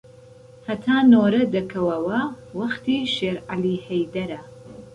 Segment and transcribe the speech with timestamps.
[0.67, 2.19] هەتا نۆرە دەکەوەوە
[2.57, 4.41] وەختی شێرعەلی هەیدەرە